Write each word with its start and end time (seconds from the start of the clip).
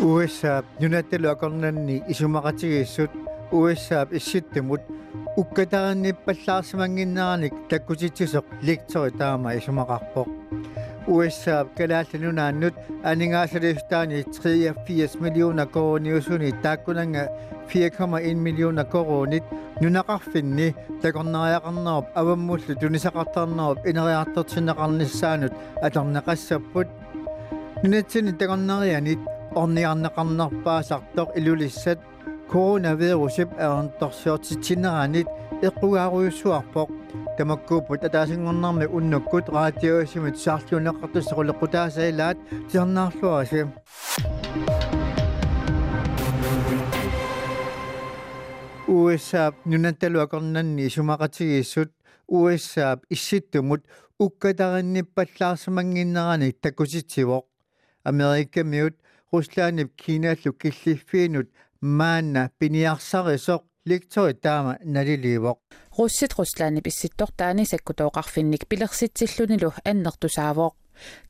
USA 0.00 0.64
нунатталу 0.80 1.28
акорнанни 1.28 2.02
исумақатигиссут 2.08 3.10
USA 3.52 4.08
исситтумут 4.10 4.80
уккатаарниппаллаарсимангиннааник 5.36 7.52
таккутитсисоқ 7.70 8.44
лектори 8.62 9.10
таама 9.20 9.54
исумақарпоқ 9.58 10.39
USA 11.10 11.66
калаалланунааннут 11.76 12.74
анингаасалифтаани 13.02 14.22
83 14.22 15.20
миллиона 15.20 15.66
корониусуни 15.66 16.52
тааккунанга 16.62 17.24
4,1 17.72 18.34
миллиона 18.34 18.84
коронит 18.84 19.42
нунақарфинни 19.80 20.74
такорнариақарнеруп 21.02 22.06
аваммуллу 22.14 22.74
тунисақартарнеруп 22.80 23.78
инериартертинеқарниссаанут 23.90 25.52
аторнеқассаппут 25.82 26.88
нунатсини 27.82 28.32
такорнарианит 28.32 29.18
орниарнеқарнерпаасартоқ 29.60 31.28
илулиссат 31.38 31.98
коронавирусип 32.50 33.50
аернторсиортитсинеранит 33.64 35.28
эққугааруйуссуарпоқ 35.68 36.88
тамаккууппут 37.38 38.00
атаасингорнарми 38.08 38.86
уннуккут 38.96 39.46
радиоисимит 39.48 40.36
саарлуунеққартуссақулеққутаасаилаат 40.44 42.38
тиарнаарлуаси 42.70 43.60
USA 48.88 49.44
нунанталуакорнанни 49.64 50.88
сумақатигииссут 50.94 51.90
USA 52.28 53.00
исситтумут 53.08 53.82
уккатаринниппаллаарсимангиннерани 54.18 56.50
таккуситсивоқ. 56.50 57.44
Америка 58.02 58.64
миут 58.64 58.96
Руслааннип 59.32 59.94
Кинааллу 59.94 60.52
киллиффиинут 60.52 61.50
маанна 61.80 62.50
пиниарсарисоқ 62.58 63.62
ликтори 63.86 64.34
таама 64.34 64.78
налиливоқ 64.84 65.58
руссит 65.96 66.32
руслааннип 66.38 66.86
исситтор 66.88 67.30
таани 67.32 67.64
саккутооқарфинник 67.64 68.66
пилерситсиллунилу 68.70 69.72
аннертусаавоқ 69.84 70.74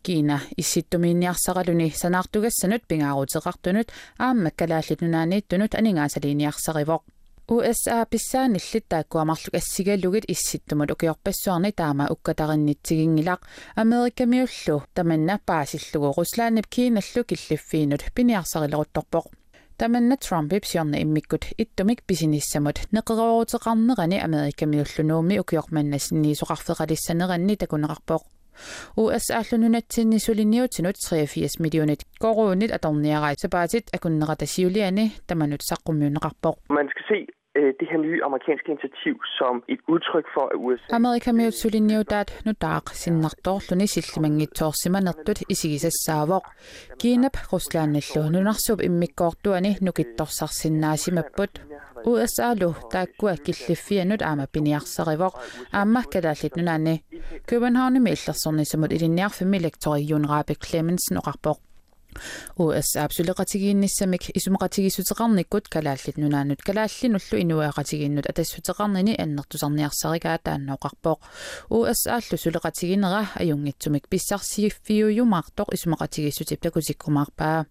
Кина 0.03 0.41
исситтумиинниарсаралуни 0.57 1.93
санаартугассанут 2.03 2.83
пингаарутеқартунут 2.91 3.89
аама 4.19 4.51
калааллитнунааннииттунут 4.51 5.75
анингаасалиниарсаривоқ 5.79 7.03
USA 7.51 8.07
писсааниллит 8.11 8.85
тааккуамарлук 8.89 9.55
ассигаллугит 9.55 10.25
исситтумут 10.33 10.91
укиорпассуарни 10.93 11.71
таама 11.73 12.07
уккатариннитсигингилақ 12.15 13.41
америкамиуллу 13.83 14.85
таманна 14.95 15.41
паасиллугу 15.47 16.15
руслааннип 16.17 16.67
кииналлу 16.67 17.25
киллиффиинут 17.25 18.03
пиниарсарилерутторпоқ 18.15 19.27
таманна 19.80 20.18
трампип 20.18 20.66
сиорна 20.66 21.02
иммиккут 21.02 21.46
иттумик 21.58 22.04
писиниссамут 22.04 22.80
неқеруутеқарнерани 22.92 24.20
америкамиуллунууми 24.24 25.40
укиорманнасинниисоқарфеқалиссанеранни 25.40 27.56
такунеқарпоқ 27.56 28.22
USA-лунунатсиннисулинниутинут 28.96 30.96
83 30.98 31.60
миллионит 31.60 32.06
коруунит 32.20 32.72
аторниарай 32.72 33.36
сапаатит 33.38 33.94
акуннератасиулиани 33.94 35.12
таманут 35.28 35.62
саққуммиунеқарпоқ 35.62 36.56
Man 36.70 36.90
skal 36.90 37.04
se 37.10 37.28
øh, 37.59 37.73
det 37.81 37.87
her 37.91 37.99
nye 37.99 38.21
amerikanske 38.25 38.69
initiativ 38.73 39.15
som 39.39 39.55
et 39.69 39.81
udtryk 39.89 40.27
for, 40.35 40.45
at 40.53 40.57
USA... 40.65 40.95
Amerika 41.01 41.33
med 41.33 41.51
sylinjødat 41.51 42.31
nu 42.47 42.53
dag 42.61 42.85
sin 43.03 43.17
nagtorlunni 43.25 43.87
sillimangittorsimanertut 43.87 45.39
isigisassaavoq 45.49 46.45
Kiinap 47.01 47.37
Ruslanillu 47.53 48.23
nunarsup 48.35 48.81
immikkoortuani 48.89 49.77
nukittorsarsinaasimapput 49.81 51.53
USA 52.07 52.55
lu 52.55 52.75
taakkua 52.93 53.35
killiffianut 53.45 54.23
aamapiniarsarivoq 54.23 55.35
aamma 55.73 56.03
kalaallit 56.13 56.57
nunaanni 56.57 56.95
København 57.51 57.97
imillersornisamut 57.97 58.93
ilinniarfimmi 58.93 59.63
lektoriuunraapik 59.63 60.59
Clemensen 60.67 61.19
oqarpoq 61.23 61.70
USA 62.59 63.05
абсулеқатигиинниссамик 63.05 64.31
исумеқатигиссутеқарниккут 64.37 65.69
калааллит 65.69 66.17
нунаанут 66.17 66.63
калааллинуллу 66.63 67.37
инуяақатигииннут 67.43 68.27
атассутеқарнини 68.31 69.17
аннертусарниарсаригаа 69.23 70.39
таанноқарпоқ 70.47 71.19
USA 71.71 72.19
аллу 72.19 72.37
сулеқатигинера 72.37 73.29
аюнгитсумик 73.35 74.09
писсарсигиффиуйумаартоқ 74.09 75.69
исумеқатигиссутип 75.77 76.61
такутиккумаарпаа 76.61 77.67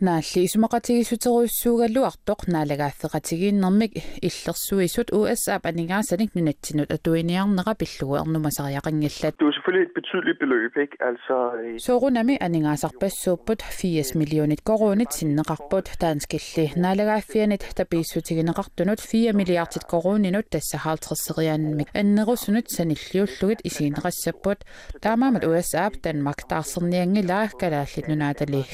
наалли 0.00 0.40
исумақатигиссутеруйссуугаллу 0.46 2.02
артоқ 2.10 2.40
наалагааффеқатигииннэрмик 2.54 3.92
иллерсуисут 4.26 5.10
USA 5.10 5.60
панигаасаник 5.60 6.34
нунатсинут 6.34 6.90
атуиниарнера 6.90 7.74
пиллугуернумасариақангиллат 7.80 9.34
Det 9.38 9.44
er 9.44 9.50
jo 9.50 9.52
selvfølgelig 9.52 9.84
et 9.88 9.94
betydeligt 10.00 10.38
beløb, 10.38 10.72
ikke? 10.84 10.96
Altså, 11.08 11.34
øh, 11.62 11.80
соорунами 11.80 12.34
анингаасарпассууппут 12.40 13.60
80 13.62 14.14
миллионит 14.14 14.60
коруунит 14.62 15.10
синнеқарпут 15.12 15.86
таанскилли. 16.00 16.72
Наалагааффианит 16.76 17.62
тапииссутигинеқартунут 17.78 19.00
4 19.00 19.32
миллиардит 19.32 19.84
коруунинут 19.84 20.48
тассахаалтрессериаанмик 20.50 21.88
аннерусунут 21.94 22.70
саниллиуллугит 22.70 23.60
исигинеқассаппут 23.68 24.58
таамаамат 25.02 25.44
USA 25.44 25.88
Danmark 26.04 26.40
таарсерниангилаа 26.48 27.48
калааллит 27.60 28.08
нунаатали 28.08 28.64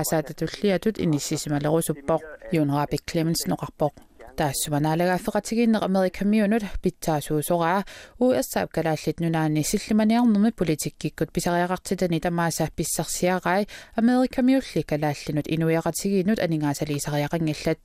каммагинерпаасаататуллиатут 0.00 0.98
иниссисималерусуппоқ 0.98 2.20
юнраапик 2.52 3.02
Clemens 3.04 3.42
ноқарпоқ 3.46 3.92
таассуманаалагааффеқатигииннеқ 4.36 5.82
америкамиунут 5.82 6.62
питсаасуусораа 6.82 7.84
USA 8.20 8.68
калааллит 8.68 9.20
нунаани 9.20 9.62
силлиманиарнерми 9.62 10.50
политиккиккут 10.50 11.32
писариақартитани 11.32 12.20
тамааса 12.20 12.68
писсарсиарай 12.76 13.66
америкамиулли 13.94 14.82
калааллинут 14.82 15.46
инуяқатигиинут 15.54 16.38
анингаасалисариақангиллат 16.44 17.80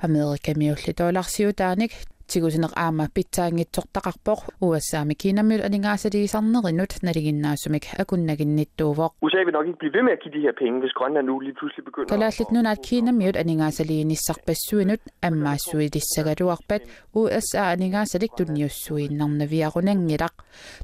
америкамиулли 0.00 0.92
тооларсиутааник 0.92 1.92
тигусинеқ 2.30 2.72
аама 2.84 3.04
питсаангитсортақарпоқ 3.16 4.40
уассаами 4.66 5.14
кинаммил 5.22 5.62
анингаасалисарнеринут 5.68 6.92
налигиннаасумик 7.06 7.84
акуннагинниттуувоқ 8.02 9.12
USA 9.24 9.40
vil 9.46 9.54
nok 9.56 9.66
ikke 9.66 9.80
blive 9.82 9.94
ved 9.96 10.02
med 10.06 10.12
at 10.16 10.20
give 10.22 10.34
de 10.36 10.42
her 10.46 10.54
penge, 10.62 10.76
hvis 10.82 10.92
Grønland 10.98 11.26
nu 11.26 11.34
lige 11.46 11.56
pludselig 11.58 11.84
begynder... 11.88 12.08
калааллит 12.12 12.50
нунаат 12.54 12.80
кинаммиут 12.88 13.36
анингаасалииниссарпассуинут 13.42 15.02
аммаассуилиссагатуарпат 15.28 16.82
USA 17.20 17.62
анингаасалик 17.74 18.32
тунниуссуиннарнавиарунангилақ 18.38 20.34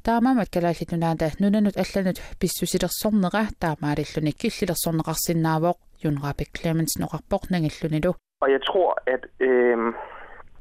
таамаамат 0.06 0.48
калааллит 0.54 0.91
нунаата 0.92 1.26
нунанут 1.42 1.76
алланут 1.82 2.19
писсусилерсорнера 2.41 3.42
таамаалиллуник 3.62 4.36
киллилерсорнеқарсинаавоқ 4.42 5.76
юнраапик 6.08 6.50
Clemens 6.58 6.92
ноқарпоқ 7.02 7.42
нагиллунилу 7.52 8.12
Og 8.44 8.50
jeg 8.50 8.62
tror, 8.70 8.91
at 9.14 9.22
øh, 9.41 9.78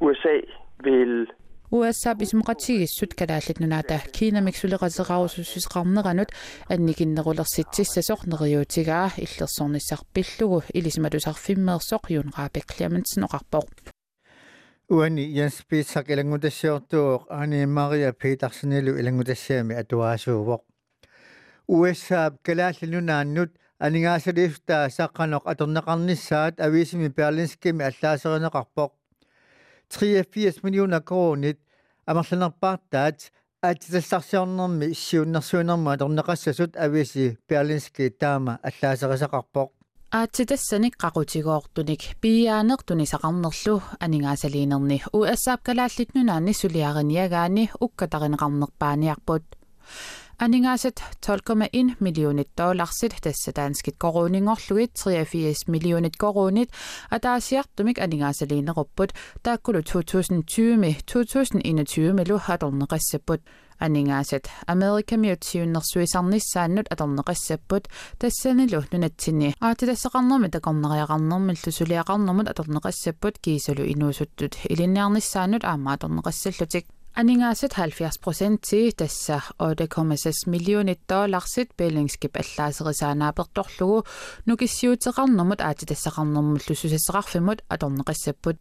USA 0.06 0.36
vil 0.85 1.27
USA 1.73 2.15
бисмуқатсигиссут 2.15 3.15
калааллит 3.15 3.61
нунаата 3.61 4.03
кинамик 4.17 4.57
сулеқасеқарусуссисеқарнеранут 4.57 6.31
анникиннерулерситсиссасоқ 6.69 8.21
нериутигаа 8.31 9.15
иллерсорниссарпиллугу 9.25 10.65
илисиматусарфиммеерсоқ 10.79 12.03
юнраапик 12.21 12.67
Clemens 12.73 13.13
ноқарпоқ 13.23 13.67
уани 14.91 15.25
Jens 15.37 15.63
Pitsak 15.69 16.07
илангутассиортуоқ 16.13 17.23
аани 17.31 17.67
Мария 17.67 18.13
Петерсенилу 18.13 18.99
илангутассиами 19.01 19.75
атуаасуувоқ 19.83 20.63
USA 21.69 22.23
калааллинунааннут 22.47 23.51
анингаасалифтаа 23.79 24.91
саққаноқ 24.99 25.45
аторнеқарниссаат 25.53 26.55
ависими 26.67 27.09
Берлинскими 27.17 27.85
аллаасеринеқарпоқ 27.91 28.91
83 29.90 30.64
миллиона 30.64 31.02
кроонит 31.02 31.60
амерланерпаартаат 32.06 33.32
аатиталларсиорнэрми 33.62 34.92
иссиуннэрсуинерма 34.94 35.94
аторнеқассасут 35.96 36.78
ависи 36.78 37.38
Берлински 37.50 38.10
таама 38.10 38.60
аллаасерисақарпоқ 38.64 39.70
аатситассаник 40.12 40.96
qaqutigoortunik 41.04 42.04
piaanertuni 42.22 43.06
saqarnerlu 43.14 43.76
aningaasaliinerni 44.06 44.98
uassaap 45.20 45.62
kalaallitnunaanni 45.68 46.54
suliariniagaani 46.62 47.64
ukkatarineqarnerpaaniarput 47.86 49.46
Aningaset 50.41 51.03
12,1 51.27 51.97
millioner 52.01 52.45
dollarsit 52.59 53.17
tässä 53.23 53.53
danskit 53.57 53.95
koruningorluit 53.99 54.91
83 55.05 55.55
millioner 55.69 56.11
korunit 56.19 56.69
ja 57.11 57.21
taas 57.21 57.53
jahtumik 57.53 57.99
aningaseliin 57.99 58.69
ropput 58.77 59.13
takkulu 59.43 59.79
2020-2021 59.79 59.83
melu 62.13 62.39
hadonnerisseput. 62.43 63.41
Aningaset 63.81 64.51
Amerika 64.67 65.17
miutsiunnersuisarnissaannut 65.17 66.87
atornerisseput 66.91 67.89
tassani 68.19 68.69
luhnunatsini 68.73 69.53
aati 69.61 69.87
tassaqarnermit 69.87 70.55
akorneriaqarnermil 70.55 71.57
tusuliaqarnermut 71.65 72.49
atornerisseput 72.49 73.35
kiisulu 73.43 73.83
inuusuttut 73.85 74.53
ilinniarnissaannut 74.71 75.65
aamma 75.65 75.93
atornerissallutik 75.93 76.87
анингаасат 77.21 77.73
70% 77.77 78.93
тасса 78.97 79.43
8,6 79.59 80.49
миллионит 80.49 81.01
долларсит 81.07 81.71
беллингскип 81.77 82.35
аллаасерисаанааперторлугу 82.41 84.07
нукиссиутеқарнэрмут 84.47 85.61
аати 85.61 85.85
тассақарнэрмут 85.91 86.65
лусусассеқарфимут 86.69 87.61
аторнеқассаппут 87.69 88.57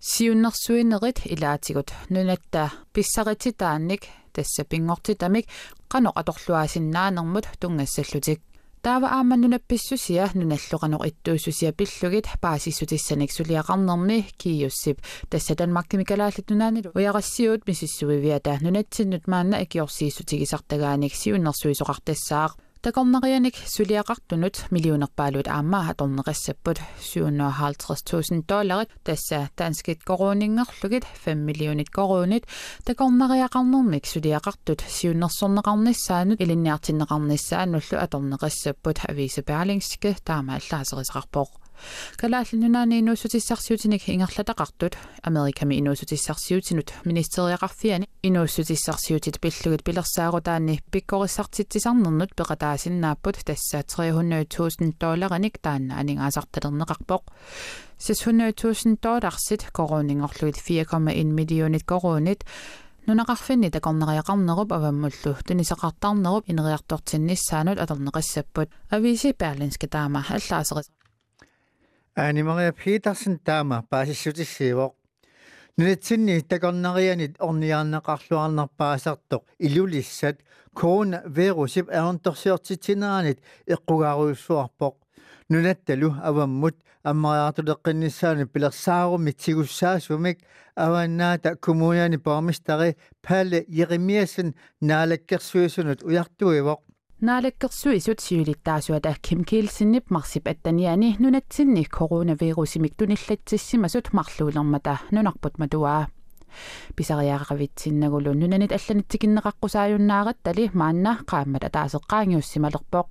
сиуннэрсуинерит 0.00 1.18
илаатигут 1.26 1.92
нунатта 2.08 2.72
писсарититаанник 2.94 4.02
тасса 4.32 4.64
пингортитамик 4.64 5.46
қано 5.90 6.10
аторлуаасиннаанермут 6.14 7.46
тунгассаллутик 7.60 8.40
таава 8.86 9.08
ааманнунапписсусиа 9.18 10.30
нуналлоқанеқ 10.38 11.02
иттуусусиа 11.10 11.72
пиллугит 11.78 12.26
паасиссутиссаник 12.40 13.32
сулиақарнерми 13.34 14.18
киюссип 14.38 15.02
тасса 15.28 15.56
данмаркимикалааллит 15.58 16.50
нунаанилу 16.50 16.92
уярассиут 16.94 17.66
мисиссуивиата 17.66 18.58
нунатсиннут 18.60 19.26
маанна 19.26 19.56
акиорсииссутигисартагааник 19.64 21.14
сиуннэрсуисоқартассаақ 21.20 22.52
Takomnarianik 22.86 23.56
syliaqartunut 23.66 24.58
miljonerpaalut 24.70 25.48
aammaa 25.50 25.80
hatornerassapput 25.88 26.78
750000 27.00 28.44
dollarit 28.48 28.92
tässä 29.04 29.46
danskit 29.58 30.04
koruningerlugit 30.04 31.06
5 31.26 31.34
miljoonit 31.34 31.90
korunit 31.90 32.42
takomnariaqarnermik 32.84 34.06
syliaqartut 34.06 34.84
siunnersorneqarnissaanut 34.88 36.40
ilinniartinneqarnissaanullu 36.40 37.98
atornerassapput 38.00 38.98
aviise 39.10 39.42
Berlingske 39.42 40.16
taamaallaseriqarpoq 40.24 41.65
таамааллаасерисақарпоқ 41.76 42.16
калааллинунаани 42.16 43.00
инуусутиссарсиутиник 43.00 44.08
ингерлатақартут 44.08 44.94
америками 45.22 45.78
инуусутиссарсиутинут 45.80 46.92
министериақарфиани 47.04 48.08
инуусутиссарсиутит 48.22 49.40
пиллугит 49.40 49.84
пилерсаарутаани 49.84 50.80
пиккориссартитсисарнернут 50.90 52.34
пеқатаасиннааппут 52.34 53.44
тасса 53.44 53.82
300000 53.82 54.98
доллараник 54.98 55.58
таанна. 55.58 55.98
Анингаасарталернеқарпоқ 56.00 57.22
600000 57.98 58.98
долларсит 59.00 59.64
коронингорлугит 59.72 60.56
4,1 60.56 61.24
миллионит 61.24 61.84
коронит 61.84 62.44
нунақарфинни 63.06 63.70
такорнериақарнеруп 63.70 64.72
аваммуллу 64.72 65.36
тунисақартарнеруп 65.46 66.44
инериартортинниссаанут 66.50 67.78
атернеқассаппут 67.78 68.68
ависи 68.90 69.32
перлинска 69.32 69.86
таама 69.86 70.24
аллаасерис 72.16 72.18
анимариа 72.30 72.72
питерсен 72.72 73.38
таама 73.38 73.84
паасиссутиссиивоқ 73.90 74.92
нунатсинни 75.76 76.40
такорнарианит 76.40 77.36
орниаарнеқарлуарнерпаасартоқ 77.38 79.42
илулиссат 79.58 80.40
корона 80.74 81.22
вирусип 81.26 81.90
аернторсиортитинеранит 81.90 83.40
эққугааруйуссуарпоқ 83.66 84.94
нунатталу 85.50 86.14
аваммут 86.22 86.76
аммариартулеққиннссаани 87.04 88.46
пилерсаарумми 88.46 89.32
тигуссаасумик 89.32 90.38
аваннаата 90.74 91.56
коммуниани 91.56 92.16
пармистари 92.16 92.96
пале 93.22 93.64
еремиасен 93.68 94.54
наалаккерсуисунут 94.80 96.02
уяртуивоқ 96.02 96.80
Naalakkersuisut 97.20 98.18
siulittaasuata 98.18 99.14
Kim 99.22 99.44
Kiil 99.48 99.68
sinnip 99.72 100.10
marsip 100.10 100.46
attaniani 100.46 101.16
nunatsinni 101.18 101.84
koronavirusimik 101.98 102.92
tunillatssimasut 102.96 104.08
marluulermata. 104.12 104.96
Nunarput 105.12 105.58
matuaa 105.58 106.06
pisariaqavitsinngulu 106.96 108.34
nunanit 108.34 108.72
allanittikinneqaqqusaajunnaaqattali 108.72 110.70
maanna 110.74 111.16
qaammata 111.30 111.70
taaseqqaangiussimalerpoq 111.70 113.08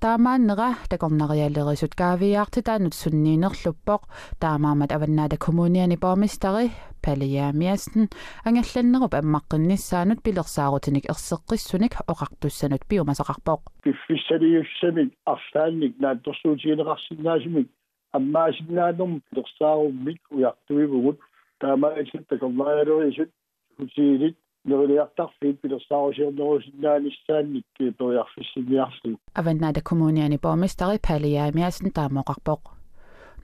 таамааннера 0.00 0.74
такорнариалерисут 0.90 1.94
каавиаартитаанут 1.94 2.94
сунниинерлуппоқ 2.94 4.02
таамаамат 4.40 4.90
аваннаата 4.92 5.36
коммуниани 5.36 5.96
паамистари 5.96 6.70
палиаамиассен 7.04 8.08
ангалланнеруп 8.48 9.12
аммаққиннissaанут 9.20 10.22
пилерсаарутиник 10.26 11.04
ерсеққиссуник 11.12 11.94
оқартуссанут 12.12 12.82
пиумасақарпоқ 12.90 13.60
киффиссалиуссамик 13.84 15.10
арлаанник 15.32 15.92
наатторсуутигинеқарсинаасимик 16.02 17.68
аммаасиннаанерм 18.12 19.22
пилерсааруммик 19.28 20.20
уяртуивгут 20.30 21.18
таамаасит 21.60 22.26
такорнариалерисут 22.28 23.30
хутиилит 23.76 24.36
нерилиартарфиит 24.66 25.60
пилерсаарусиорнерусиннаанissaанник 25.62 27.64
периарфиссимиарлу 27.78 29.18
аваннаата 29.34 29.80
коммуниани 29.80 30.38
паамистари 30.38 30.98
палиаамиассен 30.98 31.90
таамоқарпоқ 31.96 32.60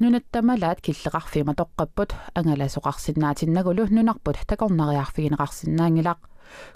нунаттамалаат 0.00 0.78
киллеқарфима 0.86 1.54
тоққаппут 1.60 2.10
ангаласоқарсинаатиннагулу 2.38 3.84
нунарпут 3.96 4.36
такорнариарфигинеқарсинаангилақ 4.50 6.18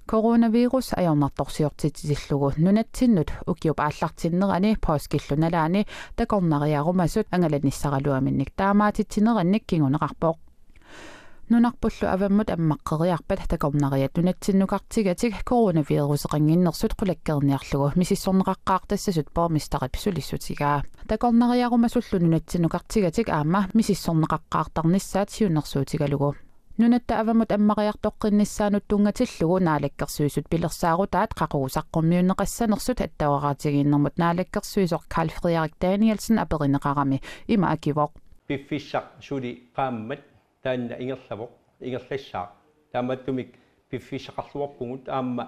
коронавирус 0.06 0.88
аёрнарторсиортитсиллугу 1.00 2.48
нунатсиннут 2.64 3.28
укиуп 3.50 3.78
ааллартиннерани 3.80 4.76
пооскиллуналаани 4.86 5.86
такорнариарумасут 6.16 7.26
ангаланиссаралуаминник 7.34 8.50
таамаатитсинеранник 8.60 9.64
кингунеқарпоқ 9.70 10.36
нунарпуллу 11.48 12.08
аваммут 12.10 12.50
аммаққериарпат 12.50 13.46
такорнариат 13.48 14.16
нунатсиннукартигатик 14.16 15.34
коронавирусеқангиннерсут 15.46 16.92
қулаккерниарлугу 16.98 17.92
мисиссорнеқаққаар 17.94 18.82
тассасут 18.88 19.30
поормистарап 19.30 19.94
сулиссутигаа 19.94 20.82
такорнариарумасуллу 21.06 22.18
нунатсиннукартигатик 22.18 23.28
аама 23.28 23.68
мисиссорнеқаққаартарниссаат 23.74 25.30
сиуннерсуутигалугу 25.30 26.34
нунатта 26.78 27.20
авамут 27.20 27.52
аммариартоққиннissaанут 27.52 28.84
тунгатиллугу 28.88 29.60
наалаккерсуисут 29.60 30.48
пилерсаарутаат 30.50 31.30
қақугусаққуммиуннеқассанерсут 31.40 32.98
аттауараатигииннэрмут 33.06 34.18
наалаккерсуисоқ 34.18 35.02
Карл 35.08 35.30
Фредерик 35.30 35.74
Даниэлсен 35.80 36.38
аперинеқарами 36.42 37.22
има 37.46 37.70
акивоқ 37.70 38.10
пиффиссақ 38.48 39.22
сули 39.22 39.70
qaammat 39.76 40.35
таанна 40.66 40.94
ингерлавоқ 41.02 41.50
ингерлассаа 41.86 42.46
тааматтумик 42.92 43.50
пиффисақарлуарпугут 43.90 45.08
аама 45.08 45.44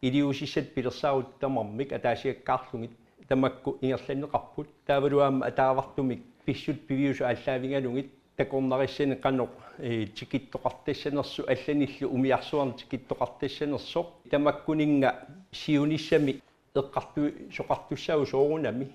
илиусиссат 0.00 0.66
пилерсаарут 0.74 1.30
тамармик 1.40 1.92
атаасиаккаарлугит 1.92 2.92
тамакку 3.28 3.70
ингерланнеқарпут 3.82 4.68
таавалуаама 4.86 5.46
атаавартумик 5.50 6.20
писсут 6.46 6.86
пивиусу 6.86 7.24
аллаавингалугит 7.26 8.08
такорнариссани 8.36 9.16
канеқ 9.24 9.50
э 9.78 10.06
тикиттоқартассанерсу 10.16 11.40
алланиллу 11.52 12.06
умиарсуарни 12.16 12.74
тикиттоқартассанерсо 12.80 14.06
тамаккунинга 14.30 15.10
сиуниссами 15.50 16.40
эққарту 16.74 17.20
соқартуссау 17.56 18.24
соорунами 18.26 18.86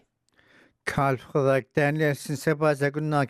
Карл 0.84 1.18
Фредерик 1.18 1.68
Даниэлсен 1.76 2.38
сапаасакуннаа 2.38 3.28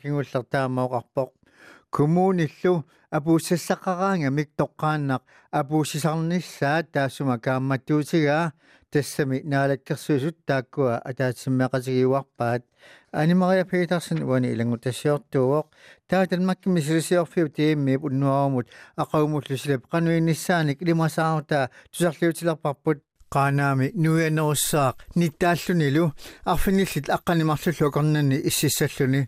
кингуллертаамаоқарпоқ 1.91 1.91
коммуниллу 1.91 2.85
апууссассақараангамик 3.11 4.49
тоққааннақ 4.59 5.21
апууссисарнissaат 5.51 6.91
таассума 6.91 7.39
каамматтуутигаа 7.39 8.53
тассами 8.91 9.41
наалаккерсуисут 9.43 10.37
тааккуа 10.45 11.01
атаатсиммеқатигиуарпаат 11.09 12.63
анимария 13.11 13.65
петерсен 13.65 14.23
уани 14.23 14.51
илангутассиортууоқ 14.53 15.67
тааталмаккими 16.09 16.79
силисиорфиу 16.81 17.47
тииммип 17.49 18.03
уннуарумут 18.03 18.67
ақаумуллусилап 19.03 19.87
қануиннissaаник 19.91 20.81
илимасаарутаа 20.81 21.69
тусарлиутилерпарпут 21.91 22.99
qanaami 23.33 23.87
nuianerussaaq 24.03 24.95
nittaallunilу 25.19 26.05
arfinillit 26.51 27.07
aqqanimarlullu 27.15 27.91
kornanni 27.95 28.37
iссиссаллуни 28.49 29.21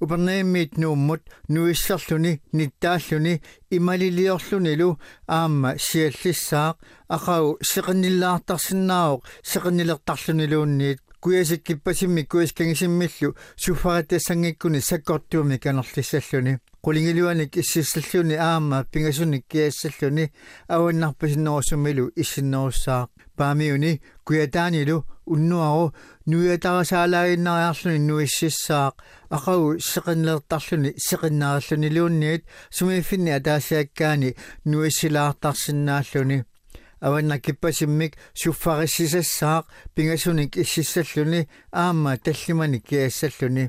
упернеэммиит 0.00 0.76
нууммут 0.78 1.22
нуиссерлүни 1.48 2.40
ниттааллүни 2.52 3.34
ималилиорлунилу 3.76 4.98
аама 5.26 5.70
сиаллиссаақ 5.78 6.76
ақау 7.16 7.58
сеқинниллаартарсиннаавоқ 7.70 9.20
сеқиннилертарлунилуунниит 9.50 11.00
куясиккиппасимми 11.20 12.22
куяскангисиммиллу 12.22 13.36
суффаратассангиккуни 13.56 14.80
саккортуumi 14.80 15.58
канерлиссаллуни 15.58 16.58
qulingiliuanik 16.83 17.57
issisalluuni 17.61 18.35
aama 18.51 18.83
pingasunik 18.91 19.45
kiassalluni 19.51 20.25
auannarpisinnerussumilu 20.75 22.05
issinnerussaaq 22.23 23.09
paamiuni 23.37 23.91
kuyataanilu 24.25 24.97
unnuaru 25.33 25.85
nuyatarasaalaainnariarluni 26.29 27.99
nuississaaq 28.07 28.95
aqagu 29.37 29.69
seqinneertarluni 29.91 30.93
seqinnaarluniluunniit 31.07 32.43
sumiiffinni 32.77 33.33
ataasiakkaani 33.39 34.29
nuissilaartarsinnaalluni 34.71 36.39
аваннаккиппасиммик 37.05 38.13
суффариссисассаақ 38.41 39.65
пигасуник 39.95 40.57
иссиссаллуни 40.63 41.41
аама 41.83 42.17
tallimani 42.17 42.79
kiassalluni 42.87 43.65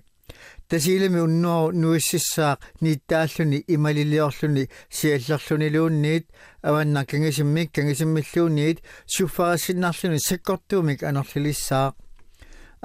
тасилами 0.69 1.19
уннуару 1.19 1.75
нуиссисsaaq 1.81 2.59
нииттааллуни 2.81 3.63
ималилиорлуни 3.67 4.69
сиаллерлуниluunniit 4.89 6.25
аванна 6.61 7.05
кангисиммик 7.05 7.71
кангисиммиллуунниит 7.75 8.81
суффарассиннарлуни 9.05 10.19
саккортуумик 10.27 11.03
анерлилиссаақ 11.03 11.93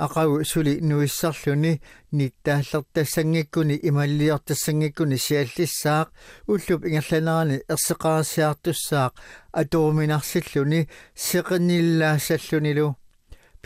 ақагу 0.04 0.44
сули 0.44 0.80
нуиссарлуни 0.80 1.80
ниттааллертассангиккуни 2.12 3.76
ималлиортассангиккуни 3.88 5.16
сиаллиссаақ 5.26 6.08
уллуп 6.52 6.80
ингерланерани 6.86 7.56
ерсеқарассиартуссаақ 7.74 9.12
атууминарсиллуни 9.60 10.88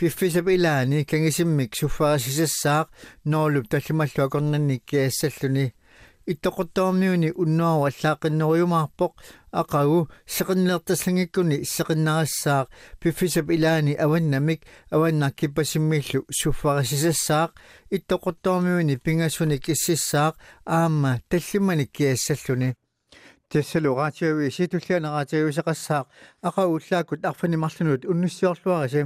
пиффисапилаани 0.00 1.04
кангисиммик 1.04 1.74
суффаасисассаақ 1.74 2.88
ноолуп 3.24 3.68
таллималлу 3.68 4.24
акорнанник 4.24 4.84
киассаллуни. 4.84 5.74
Иттоқортоорниуни 6.26 7.32
уннуару 7.32 7.84
аллааққиннеруйумаарпоқ 7.88 9.12
ақагу 9.52 10.08
сеқиннеэртаслангиккуни 10.26 11.64
сеқиннарассаақ 11.64 12.66
пиффисапилаани 13.00 13.94
аваннамик 13.94 14.60
аваннақ 14.90 15.34
киппасиммиллу 15.34 16.24
суффарасисассаақ 16.30 17.50
иттоқортоорниуни 17.90 18.96
пингасуник 18.96 19.68
иссиссаақ 19.68 20.34
аама 20.64 21.20
таллиманик 21.28 21.90
киассаллуни. 21.92 22.74
Тассалу 23.50 23.96
раатиави 23.96 24.50
ситуллиана 24.50 25.08
раатиависеқассаақ 25.16 26.06
ақа 26.48 26.62
уллааккут 26.68 27.24
арфанимарлунут 27.24 28.04
уннуссиорлуараси 28.04 28.98